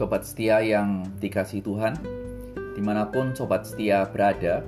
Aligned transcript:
Sobat 0.00 0.24
setia 0.24 0.64
yang 0.64 1.04
dikasih 1.20 1.60
Tuhan, 1.60 1.92
di 2.56 2.80
mana 2.80 3.12
pun 3.12 3.36
sobat 3.36 3.68
setia 3.68 4.08
berada, 4.08 4.64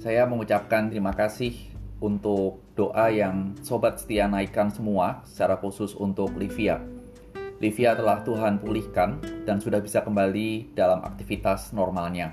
saya 0.00 0.24
mengucapkan 0.24 0.88
terima 0.88 1.12
kasih 1.12 1.52
untuk 2.00 2.64
doa 2.72 3.12
yang 3.12 3.52
sobat 3.60 4.00
setia 4.00 4.24
naikkan 4.32 4.72
semua, 4.72 5.20
secara 5.28 5.60
khusus 5.60 5.92
untuk 5.92 6.32
Livia. 6.40 6.80
Livia 7.60 7.92
telah 7.92 8.24
Tuhan 8.24 8.64
pulihkan 8.64 9.20
dan 9.44 9.60
sudah 9.60 9.76
bisa 9.84 10.00
kembali 10.00 10.72
dalam 10.72 11.04
aktivitas 11.04 11.76
normalnya. 11.76 12.32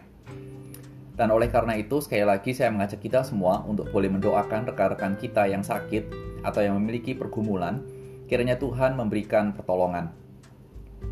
Dan 1.19 1.35
oleh 1.35 1.51
karena 1.51 1.75
itu, 1.75 1.99
sekali 1.99 2.23
lagi 2.23 2.55
saya 2.55 2.71
mengajak 2.71 3.03
kita 3.03 3.19
semua 3.27 3.67
untuk 3.67 3.91
boleh 3.91 4.07
mendoakan 4.15 4.63
rekan-rekan 4.63 5.19
kita 5.19 5.43
yang 5.43 5.59
sakit 5.59 6.07
atau 6.47 6.63
yang 6.63 6.79
memiliki 6.79 7.19
pergumulan, 7.19 7.83
kiranya 8.31 8.55
Tuhan 8.55 8.95
memberikan 8.95 9.51
pertolongan. 9.51 10.28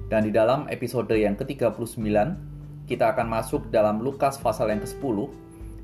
Dan 0.07 0.27
di 0.27 0.31
dalam 0.31 0.67
episode 0.71 1.11
yang 1.11 1.35
ke-39, 1.35 1.99
kita 2.87 3.11
akan 3.11 3.27
masuk 3.27 3.67
dalam 3.67 3.99
Lukas 3.99 4.39
pasal 4.39 4.71
yang 4.71 4.79
ke-10, 4.79 5.27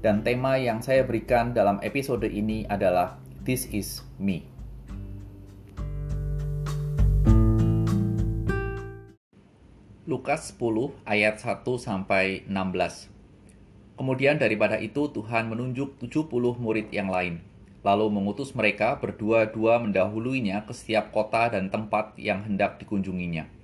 dan 0.03 0.23
tema 0.23 0.59
yang 0.59 0.83
saya 0.83 1.03
berikan 1.07 1.55
dalam 1.55 1.79
episode 1.83 2.27
ini 2.27 2.67
adalah 2.67 3.19
This 3.43 3.67
is 3.71 4.03
Me. 4.19 4.47
Lukas 10.03 10.51
10 10.59 10.91
ayat 11.07 11.39
1 11.39 11.63
sampai 11.79 12.43
16. 12.51 13.07
Kemudian 13.95 14.35
daripada 14.35 14.75
itu 14.79 15.07
Tuhan 15.07 15.47
menunjuk 15.47 15.95
70 16.03 16.59
murid 16.59 16.91
yang 16.91 17.07
lain, 17.07 17.39
lalu 17.87 18.11
mengutus 18.11 18.51
mereka 18.51 18.99
berdua-dua 18.99 19.79
mendahuluinya 19.79 20.67
ke 20.67 20.75
setiap 20.75 21.15
kota 21.15 21.47
dan 21.51 21.71
tempat 21.71 22.15
yang 22.19 22.43
hendak 22.43 22.83
dikunjunginya. 22.83 23.62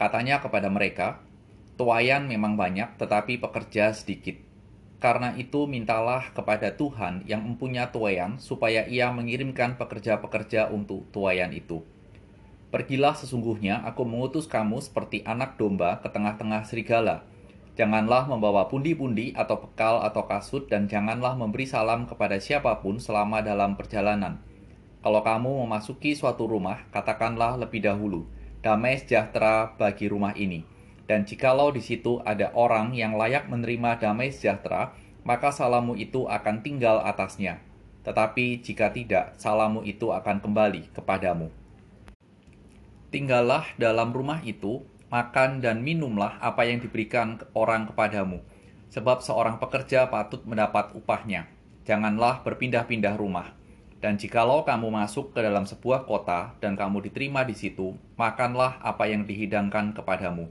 Katanya 0.00 0.40
kepada 0.40 0.72
mereka, 0.72 1.20
Tuayan 1.80 2.28
memang 2.28 2.60
banyak 2.60 3.00
tetapi 3.00 3.40
pekerja 3.40 3.96
sedikit. 3.96 4.36
Karena 5.00 5.32
itu 5.32 5.64
mintalah 5.64 6.28
kepada 6.36 6.76
Tuhan 6.76 7.24
yang 7.24 7.40
mempunyai 7.40 7.88
tuayan 7.88 8.36
supaya 8.36 8.84
ia 8.84 9.08
mengirimkan 9.08 9.80
pekerja-pekerja 9.80 10.68
untuk 10.68 11.08
tuayan 11.08 11.56
itu. 11.56 11.80
Pergilah 12.68 13.16
sesungguhnya 13.16 13.80
aku 13.88 14.04
mengutus 14.04 14.44
kamu 14.44 14.84
seperti 14.84 15.24
anak 15.24 15.56
domba 15.56 16.04
ke 16.04 16.12
tengah-tengah 16.12 16.68
serigala. 16.68 17.24
Janganlah 17.80 18.28
membawa 18.28 18.68
pundi-pundi 18.68 19.32
atau 19.32 19.64
bekal 19.64 20.04
atau 20.04 20.28
kasut 20.28 20.68
dan 20.68 20.84
janganlah 20.84 21.32
memberi 21.32 21.64
salam 21.64 22.04
kepada 22.04 22.36
siapa 22.36 22.76
pun 22.84 23.00
selama 23.00 23.40
dalam 23.40 23.80
perjalanan. 23.80 24.36
Kalau 25.00 25.24
kamu 25.24 25.64
memasuki 25.64 26.12
suatu 26.12 26.44
rumah, 26.44 26.84
katakanlah 26.92 27.56
lebih 27.56 27.80
dahulu, 27.80 28.28
damai 28.60 29.00
sejahtera 29.00 29.76
bagi 29.76 30.08
rumah 30.08 30.36
ini. 30.36 30.64
Dan 31.08 31.26
jikalau 31.26 31.74
di 31.74 31.82
situ 31.82 32.22
ada 32.22 32.54
orang 32.54 32.94
yang 32.94 33.18
layak 33.18 33.50
menerima 33.50 33.98
damai 33.98 34.30
sejahtera, 34.30 34.94
maka 35.26 35.50
salamu 35.50 35.98
itu 35.98 36.30
akan 36.30 36.62
tinggal 36.62 37.02
atasnya. 37.02 37.58
Tetapi 38.06 38.64
jika 38.64 38.94
tidak, 38.94 39.36
salamu 39.36 39.84
itu 39.84 40.08
akan 40.14 40.40
kembali 40.40 40.94
kepadamu. 40.94 41.52
Tinggallah 43.10 43.66
dalam 43.74 44.14
rumah 44.14 44.38
itu 44.46 44.86
makan 45.10 45.58
dan 45.58 45.82
minumlah 45.82 46.38
apa 46.38 46.62
yang 46.62 46.78
diberikan 46.78 47.42
orang 47.58 47.90
kepadamu, 47.90 48.40
sebab 48.88 49.18
seorang 49.20 49.58
pekerja 49.58 50.06
patut 50.06 50.46
mendapat 50.46 50.94
upahnya. 50.94 51.50
Janganlah 51.82 52.46
berpindah-pindah 52.46 53.18
rumah. 53.18 53.59
Dan 54.00 54.16
jikalau 54.16 54.64
kamu 54.64 54.88
masuk 54.88 55.36
ke 55.36 55.44
dalam 55.44 55.68
sebuah 55.68 56.08
kota 56.08 56.56
dan 56.58 56.72
kamu 56.72 57.04
diterima 57.04 57.44
di 57.44 57.52
situ, 57.52 57.92
makanlah 58.16 58.80
apa 58.80 59.04
yang 59.06 59.28
dihidangkan 59.28 59.92
kepadamu. 59.92 60.48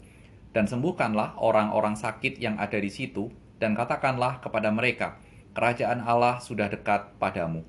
Dan 0.53 0.69
sembuhkanlah 0.69 1.41
orang-orang 1.41 1.97
sakit 1.97 2.37
yang 2.37 2.61
ada 2.61 2.77
di 2.77 2.93
situ, 2.93 3.33
dan 3.57 3.73
katakanlah 3.73 4.37
kepada 4.39 4.69
mereka, 4.69 5.17
kerajaan 5.57 6.05
Allah 6.05 6.37
sudah 6.37 6.69
dekat 6.69 7.17
padamu. 7.17 7.65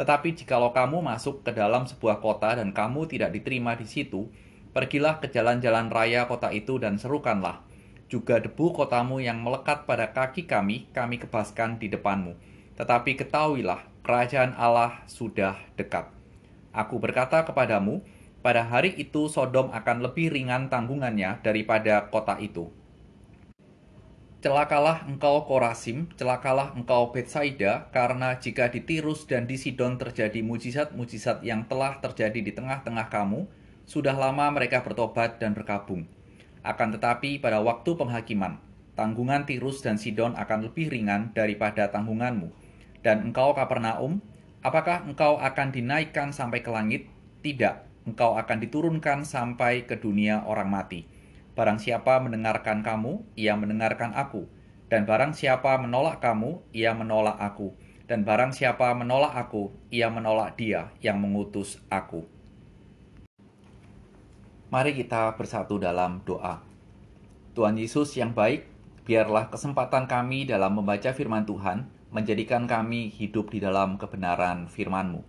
Tetapi 0.00 0.32
jikalau 0.32 0.72
kamu 0.72 1.04
masuk 1.04 1.44
ke 1.44 1.52
dalam 1.52 1.84
sebuah 1.84 2.24
kota 2.24 2.56
dan 2.56 2.72
kamu 2.72 3.04
tidak 3.04 3.36
diterima 3.36 3.76
di 3.76 3.84
situ, 3.84 4.32
Pergilah 4.70 5.18
ke 5.18 5.26
jalan-jalan 5.26 5.90
raya 5.90 6.30
kota 6.30 6.54
itu 6.54 6.78
dan 6.78 6.94
serukanlah. 6.94 7.66
Juga 8.06 8.38
debu 8.38 8.70
kotamu 8.70 9.18
yang 9.18 9.42
melekat 9.42 9.82
pada 9.82 10.14
kaki 10.14 10.46
kami, 10.46 10.86
kami 10.94 11.18
kebaskan 11.18 11.82
di 11.82 11.90
depanmu. 11.90 12.38
Tetapi 12.78 13.18
ketahuilah, 13.18 13.89
kerajaan 14.02 14.56
Allah 14.56 15.04
sudah 15.06 15.58
dekat. 15.76 16.08
Aku 16.70 17.02
berkata 17.02 17.42
kepadamu, 17.42 18.00
pada 18.40 18.64
hari 18.64 18.96
itu 18.96 19.28
Sodom 19.28 19.68
akan 19.74 20.00
lebih 20.00 20.32
ringan 20.32 20.72
tanggungannya 20.72 21.44
daripada 21.44 22.08
kota 22.08 22.40
itu. 22.40 22.72
Celakalah 24.40 25.04
engkau 25.04 25.44
Korasim, 25.44 26.08
celakalah 26.16 26.72
engkau 26.72 27.12
Betsaida, 27.12 27.92
karena 27.92 28.40
jika 28.40 28.72
di 28.72 28.80
Tirus 28.80 29.28
dan 29.28 29.44
di 29.44 29.60
Sidon 29.60 30.00
terjadi 30.00 30.40
mujizat-mujizat 30.40 31.44
yang 31.44 31.68
telah 31.68 32.00
terjadi 32.00 32.40
di 32.40 32.48
tengah-tengah 32.56 33.12
kamu, 33.12 33.44
sudah 33.84 34.16
lama 34.16 34.48
mereka 34.48 34.80
bertobat 34.80 35.36
dan 35.36 35.52
berkabung. 35.52 36.08
Akan 36.64 36.88
tetapi 36.88 37.36
pada 37.36 37.60
waktu 37.60 37.92
penghakiman, 37.92 38.56
tanggungan 38.96 39.44
Tirus 39.44 39.84
dan 39.84 40.00
Sidon 40.00 40.32
akan 40.32 40.72
lebih 40.72 40.88
ringan 40.88 41.36
daripada 41.36 41.92
tanggunganmu. 41.92 42.48
Dan 43.00 43.32
engkau 43.32 43.56
Kapernaum, 43.56 44.20
apakah 44.60 45.08
engkau 45.08 45.40
akan 45.40 45.72
dinaikkan 45.72 46.36
sampai 46.36 46.60
ke 46.60 46.68
langit? 46.68 47.08
Tidak, 47.40 48.04
engkau 48.04 48.36
akan 48.36 48.60
diturunkan 48.60 49.24
sampai 49.24 49.88
ke 49.88 49.96
dunia 49.96 50.44
orang 50.44 50.68
mati. 50.68 51.08
Barang 51.56 51.80
siapa 51.80 52.20
mendengarkan 52.20 52.84
kamu, 52.84 53.24
ia 53.40 53.56
mendengarkan 53.56 54.12
aku. 54.12 54.48
Dan 54.92 55.08
barang 55.08 55.32
siapa 55.32 55.80
menolak 55.80 56.20
kamu, 56.20 56.60
ia 56.76 56.92
menolak 56.92 57.40
aku. 57.40 57.72
Dan 58.04 58.26
barang 58.26 58.52
siapa 58.52 58.92
menolak 58.92 59.32
aku, 59.32 59.72
ia 59.88 60.12
menolak 60.12 60.60
dia 60.60 60.92
yang 61.00 61.22
mengutus 61.22 61.80
aku. 61.88 62.26
Mari 64.70 64.94
kita 64.94 65.34
bersatu 65.40 65.80
dalam 65.80 66.22
doa. 66.26 66.62
Tuhan 67.56 67.74
Yesus 67.80 68.14
yang 68.14 68.36
baik, 68.36 68.66
biarlah 69.08 69.50
kesempatan 69.50 70.06
kami 70.06 70.46
dalam 70.46 70.78
membaca 70.78 71.10
firman 71.10 71.42
Tuhan 71.42 71.99
menjadikan 72.10 72.66
kami 72.66 73.06
hidup 73.06 73.54
di 73.54 73.62
dalam 73.62 73.94
kebenaran 73.94 74.66
firman-Mu. 74.66 75.22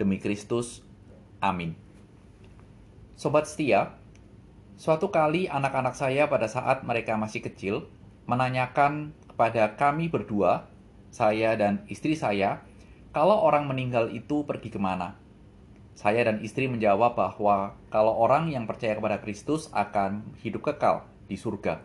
Demi 0.00 0.16
Kristus, 0.16 0.80
amin. 1.44 1.76
Sobat 3.14 3.44
setia, 3.44 3.94
suatu 4.80 5.12
kali 5.12 5.46
anak-anak 5.52 5.92
saya 5.92 6.24
pada 6.26 6.48
saat 6.48 6.82
mereka 6.82 7.14
masih 7.20 7.44
kecil 7.44 7.86
menanyakan 8.24 9.12
kepada 9.28 9.76
kami 9.76 10.08
berdua, 10.08 10.66
saya 11.12 11.54
dan 11.60 11.84
istri 11.92 12.16
saya, 12.16 12.64
kalau 13.12 13.44
orang 13.44 13.68
meninggal 13.68 14.10
itu 14.10 14.48
pergi 14.48 14.72
ke 14.72 14.80
mana? 14.80 15.20
Saya 15.94 16.26
dan 16.26 16.42
istri 16.42 16.66
menjawab 16.66 17.14
bahwa 17.14 17.78
kalau 17.92 18.18
orang 18.18 18.50
yang 18.50 18.66
percaya 18.66 18.98
kepada 18.98 19.22
Kristus 19.22 19.70
akan 19.70 20.34
hidup 20.42 20.66
kekal 20.72 21.06
di 21.30 21.38
surga, 21.38 21.78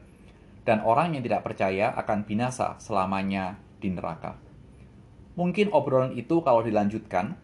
dan 0.66 0.82
orang 0.82 1.14
yang 1.14 1.22
tidak 1.22 1.46
percaya 1.46 1.94
akan 1.94 2.26
binasa 2.26 2.80
selamanya 2.82 3.69
di 3.80 3.90
neraka. 3.92 4.36
Mungkin 5.40 5.72
obrolan 5.72 6.14
itu 6.20 6.44
kalau 6.44 6.60
dilanjutkan, 6.64 7.40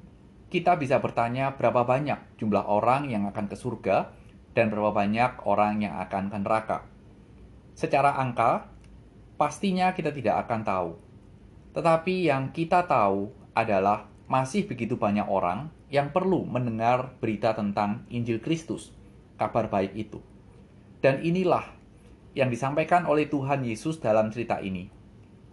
kita 0.52 0.76
bisa 0.76 1.00
bertanya 1.00 1.56
berapa 1.56 1.88
banyak 1.88 2.40
jumlah 2.40 2.68
orang 2.68 3.10
yang 3.10 3.28
akan 3.28 3.48
ke 3.48 3.56
surga 3.56 4.12
dan 4.56 4.72
berapa 4.72 4.96
banyak 4.96 5.44
orang 5.44 5.84
yang 5.84 6.00
akan 6.00 6.32
ke 6.32 6.38
neraka. 6.40 6.78
Secara 7.76 8.16
angka, 8.16 8.72
pastinya 9.36 9.92
kita 9.92 10.16
tidak 10.16 10.48
akan 10.48 10.62
tahu. 10.64 10.92
Tetapi 11.76 12.32
yang 12.32 12.56
kita 12.56 12.88
tahu 12.88 13.36
adalah 13.52 14.08
masih 14.32 14.64
begitu 14.64 14.96
banyak 14.96 15.28
orang 15.28 15.68
yang 15.92 16.10
perlu 16.16 16.48
mendengar 16.48 17.14
berita 17.20 17.52
tentang 17.52 18.08
Injil 18.08 18.40
Kristus, 18.40 18.96
kabar 19.36 19.68
baik 19.68 19.92
itu. 19.92 20.24
Dan 21.04 21.20
inilah 21.20 21.68
yang 22.32 22.48
disampaikan 22.48 23.04
oleh 23.08 23.28
Tuhan 23.28 23.68
Yesus 23.68 24.00
dalam 24.00 24.32
cerita 24.32 24.64
ini. 24.64 24.95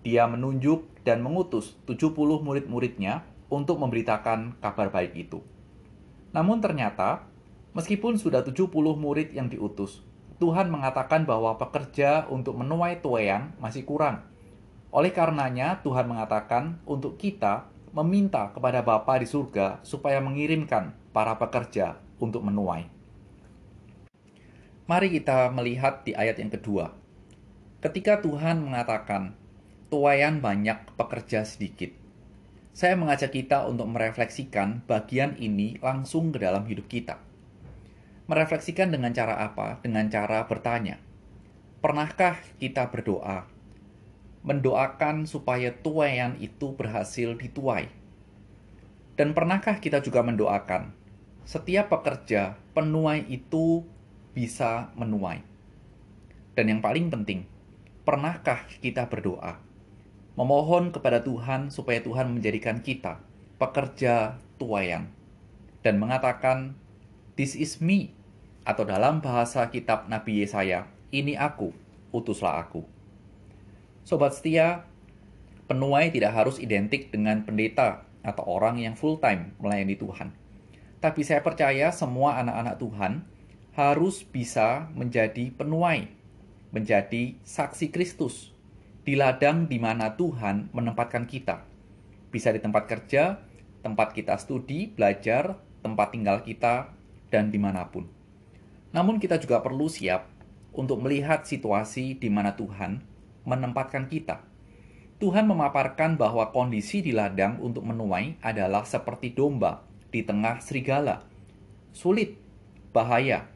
Dia 0.02 0.26
menunjuk 0.26 1.02
dan 1.06 1.22
mengutus 1.22 1.78
70 1.86 2.14
murid-muridnya 2.42 3.22
untuk 3.46 3.78
memberitakan 3.78 4.58
kabar 4.58 4.90
baik 4.90 5.14
itu. 5.14 5.38
Namun 6.34 6.58
ternyata, 6.58 7.26
meskipun 7.76 8.18
sudah 8.18 8.42
70 8.42 8.66
murid 8.98 9.30
yang 9.30 9.46
diutus, 9.46 10.02
Tuhan 10.42 10.74
mengatakan 10.74 11.22
bahwa 11.22 11.54
pekerja 11.54 12.26
untuk 12.26 12.58
menuai 12.58 12.98
tuayan 12.98 13.54
masih 13.62 13.86
kurang. 13.86 14.26
Oleh 14.90 15.14
karenanya, 15.14 15.78
Tuhan 15.86 16.10
mengatakan 16.10 16.82
untuk 16.82 17.14
kita 17.14 17.70
meminta 17.94 18.50
kepada 18.50 18.82
Bapa 18.82 19.20
di 19.20 19.28
surga 19.28 19.84
supaya 19.86 20.18
mengirimkan 20.18 20.96
para 21.12 21.36
pekerja 21.36 22.00
untuk 22.18 22.42
menuai. 22.42 22.88
Mari 24.88 25.08
kita 25.14 25.52
melihat 25.52 26.02
di 26.02 26.16
ayat 26.16 26.40
yang 26.42 26.50
kedua. 26.50 26.90
Ketika 27.78 28.18
Tuhan 28.18 28.64
mengatakan, 28.64 29.36
tuayan 29.92 30.40
banyak, 30.40 30.88
pekerja 30.96 31.44
sedikit. 31.44 31.92
Saya 32.72 32.96
mengajak 32.96 33.36
kita 33.36 33.68
untuk 33.68 33.92
merefleksikan 33.92 34.88
bagian 34.88 35.36
ini 35.36 35.76
langsung 35.84 36.32
ke 36.32 36.40
dalam 36.40 36.64
hidup 36.64 36.88
kita. 36.88 37.20
Merefleksikan 38.24 38.88
dengan 38.88 39.12
cara 39.12 39.44
apa? 39.44 39.84
Dengan 39.84 40.08
cara 40.08 40.48
bertanya. 40.48 40.96
pernahkah 41.82 42.38
kita 42.62 42.94
berdoa 42.94 43.50
mendoakan 44.46 45.26
supaya 45.26 45.74
tuayan 45.74 46.38
itu 46.40 46.72
berhasil 46.72 47.36
dituai? 47.36 47.90
Dan 49.18 49.36
pernahkah 49.36 49.76
kita 49.76 50.00
juga 50.00 50.24
mendoakan 50.24 50.94
setiap 51.44 51.92
pekerja 51.92 52.56
penuai 52.72 53.28
itu 53.28 53.84
bisa 54.32 54.94
menuai? 54.96 55.44
Dan 56.54 56.70
yang 56.70 56.80
paling 56.80 57.10
penting, 57.10 57.44
pernahkah 58.06 58.62
kita 58.78 59.10
berdoa 59.10 59.71
memohon 60.38 60.94
kepada 60.94 61.20
Tuhan 61.20 61.68
supaya 61.68 62.00
Tuhan 62.00 62.32
menjadikan 62.32 62.80
kita 62.80 63.20
pekerja 63.60 64.40
tuayan 64.56 65.12
dan 65.84 66.00
mengatakan 66.00 66.78
this 67.36 67.52
is 67.52 67.82
me 67.82 68.16
atau 68.62 68.86
dalam 68.86 69.20
bahasa 69.20 69.68
kitab 69.68 70.08
Nabi 70.08 70.42
Yesaya 70.42 70.88
ini 71.12 71.36
aku 71.36 71.74
utuslah 72.14 72.62
aku 72.62 72.86
Sobat 74.02 74.34
setia 74.34 74.82
penuai 75.70 76.10
tidak 76.10 76.34
harus 76.34 76.58
identik 76.58 77.14
dengan 77.14 77.46
pendeta 77.46 78.02
atau 78.26 78.42
orang 78.46 78.82
yang 78.82 78.98
full 78.98 79.18
time 79.18 79.54
melayani 79.62 79.94
Tuhan. 79.94 80.34
Tapi 80.98 81.22
saya 81.22 81.42
percaya 81.42 81.90
semua 81.94 82.38
anak-anak 82.42 82.76
Tuhan 82.82 83.12
harus 83.74 84.22
bisa 84.26 84.90
menjadi 84.94 85.54
penuai, 85.54 86.10
menjadi 86.74 87.38
saksi 87.46 87.94
Kristus 87.94 88.51
di 89.02 89.18
ladang 89.18 89.66
di 89.66 89.78
mana 89.82 90.14
Tuhan 90.14 90.70
menempatkan 90.70 91.26
kita. 91.26 91.66
Bisa 92.30 92.54
di 92.54 92.62
tempat 92.62 92.88
kerja, 92.88 93.42
tempat 93.82 94.14
kita 94.14 94.38
studi, 94.38 94.90
belajar, 94.90 95.58
tempat 95.82 96.14
tinggal 96.14 96.40
kita, 96.46 96.94
dan 97.28 97.50
di 97.50 97.58
mana 97.58 97.90
pun. 97.90 98.08
Namun 98.94 99.18
kita 99.18 99.36
juga 99.42 99.60
perlu 99.60 99.90
siap 99.90 100.30
untuk 100.72 101.02
melihat 101.02 101.44
situasi 101.44 102.16
di 102.16 102.28
mana 102.32 102.54
Tuhan 102.56 103.02
menempatkan 103.44 104.06
kita 104.06 104.52
Tuhan 105.22 105.46
memaparkan 105.46 106.18
bahwa 106.18 106.50
kondisi 106.50 106.98
di 106.98 107.14
ladang 107.14 107.62
untuk 107.62 107.86
menuai 107.86 108.42
adalah 108.42 108.82
seperti 108.82 109.30
domba 109.30 109.86
di 110.10 110.26
tengah 110.26 110.58
serigala. 110.58 111.22
Sulit, 111.94 112.42
bahaya. 112.90 113.46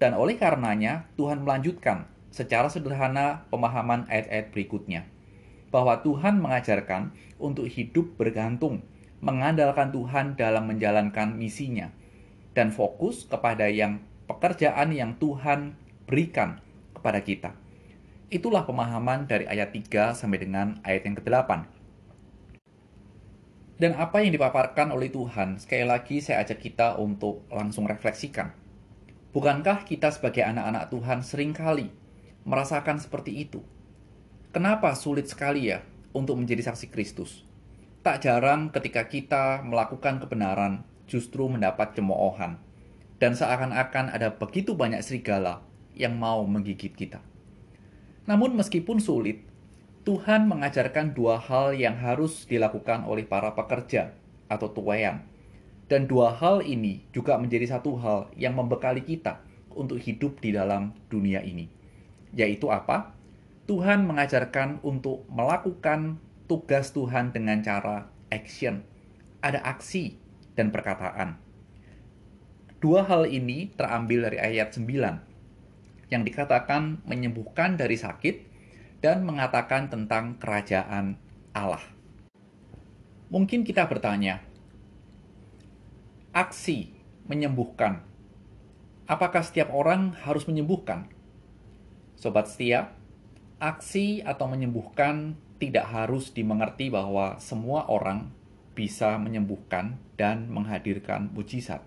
Dan 0.00 0.16
oleh 0.16 0.40
karenanya, 0.40 1.04
Tuhan 1.20 1.44
melanjutkan 1.44 2.08
secara 2.34 2.66
sederhana 2.66 3.46
pemahaman 3.54 4.10
ayat-ayat 4.10 4.50
berikutnya. 4.50 5.06
Bahwa 5.70 6.02
Tuhan 6.02 6.42
mengajarkan 6.42 7.14
untuk 7.38 7.70
hidup 7.70 8.18
bergantung, 8.18 8.82
mengandalkan 9.22 9.94
Tuhan 9.94 10.34
dalam 10.34 10.66
menjalankan 10.66 11.38
misinya, 11.38 11.94
dan 12.58 12.74
fokus 12.74 13.30
kepada 13.30 13.70
yang 13.70 14.02
pekerjaan 14.26 14.90
yang 14.90 15.14
Tuhan 15.22 15.78
berikan 16.10 16.58
kepada 16.90 17.22
kita. 17.22 17.54
Itulah 18.34 18.66
pemahaman 18.66 19.30
dari 19.30 19.46
ayat 19.46 19.70
3 19.70 20.18
sampai 20.18 20.42
dengan 20.42 20.82
ayat 20.82 21.06
yang 21.06 21.14
ke-8. 21.14 21.50
Dan 23.78 23.94
apa 23.98 24.22
yang 24.22 24.34
dipaparkan 24.34 24.90
oleh 24.90 25.10
Tuhan, 25.10 25.58
sekali 25.58 25.86
lagi 25.86 26.18
saya 26.18 26.42
ajak 26.46 26.62
kita 26.62 26.98
untuk 26.98 27.46
langsung 27.50 27.86
refleksikan. 27.86 28.54
Bukankah 29.34 29.82
kita 29.82 30.14
sebagai 30.14 30.46
anak-anak 30.46 30.94
Tuhan 30.94 31.18
sering 31.26 31.50
kali 31.50 32.03
merasakan 32.44 33.00
seperti 33.00 33.44
itu? 33.44 33.64
Kenapa 34.54 34.94
sulit 34.94 35.26
sekali 35.26 35.72
ya 35.72 35.82
untuk 36.14 36.38
menjadi 36.38 36.70
saksi 36.70 36.92
Kristus? 36.92 37.42
Tak 38.04 38.22
jarang 38.22 38.68
ketika 38.70 39.08
kita 39.08 39.64
melakukan 39.64 40.20
kebenaran 40.20 40.84
justru 41.08 41.48
mendapat 41.48 41.96
cemoohan. 41.96 42.60
Dan 43.18 43.32
seakan-akan 43.32 44.12
ada 44.12 44.36
begitu 44.36 44.76
banyak 44.76 45.00
serigala 45.00 45.64
yang 45.96 46.18
mau 46.18 46.44
menggigit 46.44 46.92
kita. 46.92 47.24
Namun 48.28 48.52
meskipun 48.58 49.00
sulit, 49.00 49.46
Tuhan 50.04 50.44
mengajarkan 50.44 51.16
dua 51.16 51.40
hal 51.40 51.72
yang 51.72 51.96
harus 51.96 52.44
dilakukan 52.44 53.08
oleh 53.08 53.24
para 53.24 53.56
pekerja 53.56 54.12
atau 54.52 54.68
tuayan. 54.68 55.24
Dan 55.88 56.04
dua 56.04 56.36
hal 56.36 56.60
ini 56.60 57.08
juga 57.16 57.40
menjadi 57.40 57.76
satu 57.76 57.96
hal 58.00 58.28
yang 58.36 58.52
membekali 58.52 59.00
kita 59.00 59.40
untuk 59.72 59.96
hidup 60.00 60.40
di 60.44 60.52
dalam 60.52 60.92
dunia 61.08 61.40
ini. 61.40 61.83
Yaitu 62.34 62.68
apa? 62.68 63.14
Tuhan 63.64 64.04
mengajarkan 64.04 64.84
untuk 64.84 65.24
melakukan 65.32 66.20
tugas 66.44 66.92
Tuhan 66.92 67.32
dengan 67.32 67.64
cara 67.64 68.12
action. 68.28 68.84
Ada 69.40 69.64
aksi 69.64 70.20
dan 70.52 70.68
perkataan. 70.68 71.40
Dua 72.84 73.00
hal 73.08 73.24
ini 73.24 73.72
terambil 73.72 74.28
dari 74.28 74.36
ayat 74.36 74.76
9 74.76 76.12
yang 76.12 76.20
dikatakan 76.20 77.00
menyembuhkan 77.08 77.80
dari 77.80 77.96
sakit 77.96 78.36
dan 79.00 79.24
mengatakan 79.24 79.88
tentang 79.88 80.36
kerajaan 80.36 81.16
Allah. 81.56 81.80
Mungkin 83.32 83.64
kita 83.64 83.88
bertanya, 83.88 84.44
aksi 86.36 86.92
menyembuhkan, 87.24 88.04
apakah 89.08 89.40
setiap 89.40 89.72
orang 89.72 90.12
harus 90.20 90.44
menyembuhkan? 90.44 91.08
Sobat 92.14 92.46
setia, 92.46 92.94
aksi 93.58 94.22
atau 94.22 94.46
menyembuhkan 94.50 95.38
tidak 95.58 95.86
harus 95.88 96.34
dimengerti 96.34 96.90
bahwa 96.90 97.38
semua 97.38 97.86
orang 97.88 98.30
bisa 98.74 99.16
menyembuhkan 99.16 99.96
dan 100.18 100.50
menghadirkan 100.50 101.30
mujizat. 101.30 101.80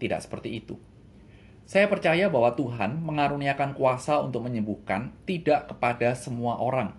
Tidak 0.00 0.18
seperti 0.18 0.58
itu. 0.58 0.80
Saya 1.62 1.86
percaya 1.86 2.26
bahwa 2.26 2.58
Tuhan 2.58 2.98
mengaruniakan 3.06 3.78
kuasa 3.78 4.18
untuk 4.18 4.50
menyembuhkan 4.50 5.14
tidak 5.22 5.70
kepada 5.70 6.18
semua 6.18 6.58
orang. 6.58 6.98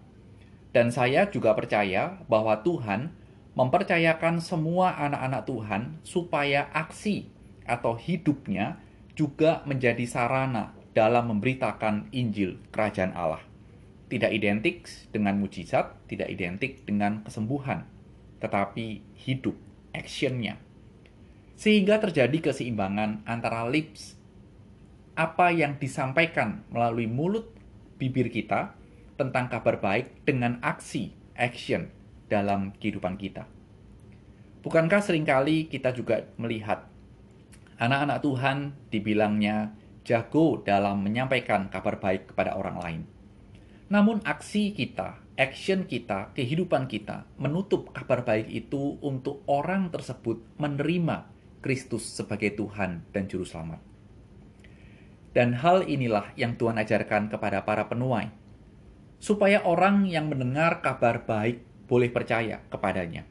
Dan 0.71 0.89
saya 0.89 1.27
juga 1.29 1.53
percaya 1.53 2.23
bahwa 2.31 2.63
Tuhan 2.63 3.13
mempercayakan 3.53 4.41
semua 4.41 4.97
anak-anak 4.97 5.43
Tuhan 5.45 5.81
supaya 6.01 6.71
aksi 6.73 7.29
atau 7.69 7.93
hidupnya 7.93 8.81
juga 9.13 9.61
menjadi 9.69 10.01
sarana 10.09 10.73
dalam 10.93 11.33
memberitakan 11.33 12.13
Injil 12.13 12.61
Kerajaan 12.69 13.17
Allah. 13.17 13.41
Tidak 14.07 14.29
identik 14.29 14.85
dengan 15.09 15.41
mujizat, 15.41 15.97
tidak 16.05 16.29
identik 16.29 16.85
dengan 16.85 17.25
kesembuhan, 17.25 17.89
tetapi 18.37 19.01
hidup, 19.25 19.57
actionnya. 19.89 20.61
Sehingga 21.57 21.97
terjadi 21.97 22.53
keseimbangan 22.53 23.25
antara 23.25 23.65
lips 23.65 24.21
apa 25.13 25.53
yang 25.53 25.81
disampaikan 25.81 26.65
melalui 26.69 27.09
mulut 27.09 27.49
bibir 27.97 28.29
kita 28.29 28.73
tentang 29.17 29.49
kabar 29.49 29.77
baik 29.81 30.25
dengan 30.25 30.57
aksi, 30.61 31.13
action 31.37 31.89
dalam 32.29 32.73
kehidupan 32.77 33.17
kita. 33.17 33.45
Bukankah 34.65 35.01
sering 35.01 35.25
kali 35.25 35.69
kita 35.69 35.93
juga 35.93 36.25
melihat 36.39 36.87
anak-anak 37.77 38.23
Tuhan 38.23 38.57
dibilangnya 38.89 39.75
jago 40.03 40.59
dalam 40.59 40.99
menyampaikan 40.99 41.71
kabar 41.71 41.97
baik 41.97 42.35
kepada 42.35 42.59
orang 42.59 42.77
lain. 42.79 43.01
Namun 43.87 44.19
aksi 44.23 44.75
kita, 44.75 45.23
action 45.39 45.87
kita, 45.87 46.35
kehidupan 46.35 46.91
kita 46.91 47.27
menutup 47.39 47.95
kabar 47.95 48.27
baik 48.27 48.51
itu 48.51 48.99
untuk 48.99 49.41
orang 49.47 49.89
tersebut 49.89 50.43
menerima 50.59 51.27
Kristus 51.63 52.03
sebagai 52.03 52.51
Tuhan 52.59 53.07
dan 53.15 53.23
Juru 53.31 53.47
Selamat. 53.47 53.79
Dan 55.33 55.57
hal 55.57 55.87
inilah 55.89 56.35
yang 56.37 56.59
Tuhan 56.59 56.77
ajarkan 56.77 57.31
kepada 57.31 57.65
para 57.65 57.89
penuai. 57.89 58.29
Supaya 59.17 59.63
orang 59.63 60.05
yang 60.05 60.27
mendengar 60.27 60.83
kabar 60.83 61.23
baik 61.23 61.63
boleh 61.87 62.11
percaya 62.11 62.59
kepadanya. 62.67 63.23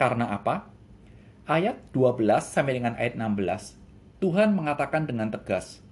Karena 0.00 0.32
apa? 0.32 0.72
Ayat 1.44 1.92
12 1.92 2.24
sampai 2.40 2.80
dengan 2.80 2.96
ayat 2.96 3.20
16, 3.20 3.76
Tuhan 4.22 4.56
mengatakan 4.56 5.04
dengan 5.04 5.28
tegas 5.28 5.84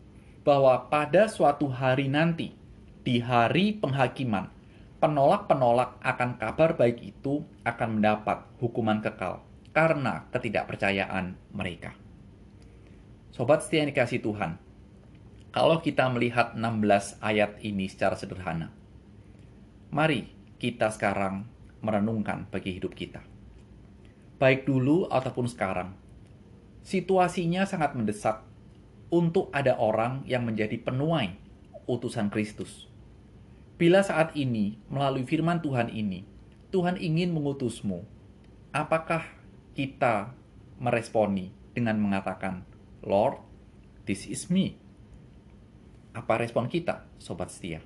bahwa 0.49 0.89
pada 0.89 1.29
suatu 1.29 1.69
hari 1.69 2.09
nanti, 2.09 2.57
di 3.05 3.21
hari 3.21 3.77
penghakiman, 3.77 4.49
penolak-penolak 4.97 6.01
akan 6.01 6.41
kabar 6.41 6.73
baik 6.73 7.05
itu 7.05 7.45
akan 7.69 8.01
mendapat 8.01 8.49
hukuman 8.57 9.05
kekal 9.05 9.45
karena 9.77 10.25
ketidakpercayaan 10.33 11.37
mereka. 11.53 11.93
Sobat 13.29 13.61
setia 13.61 13.85
yang 13.85 13.93
dikasih 13.93 14.25
Tuhan, 14.25 14.57
kalau 15.53 15.85
kita 15.85 16.09
melihat 16.09 16.57
16 16.57 17.21
ayat 17.21 17.61
ini 17.61 17.85
secara 17.85 18.17
sederhana, 18.17 18.73
mari 19.93 20.33
kita 20.57 20.89
sekarang 20.89 21.45
merenungkan 21.85 22.49
bagi 22.49 22.73
hidup 22.81 22.97
kita. 22.97 23.21
Baik 24.41 24.65
dulu 24.65 25.13
ataupun 25.13 25.45
sekarang, 25.45 25.93
situasinya 26.89 27.69
sangat 27.69 27.93
mendesak 27.93 28.48
untuk 29.09 29.49
ada 29.57 29.77
orang 29.81 30.25
yang 30.29 30.45
menjadi 30.45 30.77
penuai 30.81 31.33
utusan 31.89 32.29
Kristus. 32.29 32.89
Bila 33.81 34.05
saat 34.05 34.35
ini, 34.37 34.77
melalui 34.93 35.25
firman 35.25 35.65
Tuhan 35.65 35.89
ini, 35.89 36.27
Tuhan 36.69 37.01
ingin 37.01 37.33
mengutusmu, 37.33 38.05
apakah 38.75 39.25
kita 39.73 40.37
meresponi 40.77 41.55
dengan 41.73 41.97
mengatakan, 42.03 42.67
Lord, 43.07 43.41
this 44.05 44.27
is 44.27 44.51
me. 44.53 44.77
Apa 46.13 46.43
respon 46.43 46.67
kita, 46.67 47.07
sobat 47.23 47.55
setia? 47.55 47.81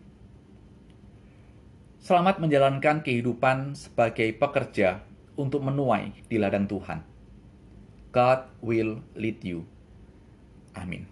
Selamat 2.03 2.43
menjalankan 2.43 3.05
kehidupan 3.07 3.79
sebagai 3.79 4.35
pekerja 4.35 5.07
untuk 5.39 5.63
menuai 5.63 6.27
di 6.27 6.37
ladang 6.41 6.67
Tuhan. 6.67 7.05
God 8.11 8.41
will 8.65 9.05
lead 9.15 9.39
you. 9.45 9.69
Amin. 10.75 11.12